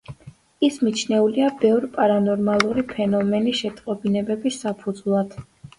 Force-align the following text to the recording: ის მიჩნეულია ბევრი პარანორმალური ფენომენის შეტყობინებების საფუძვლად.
ის 0.67 0.79
მიჩნეულია 0.87 1.51
ბევრი 1.61 1.91
პარანორმალური 1.99 2.87
ფენომენის 2.97 3.63
შეტყობინებების 3.65 4.63
საფუძვლად. 4.67 5.43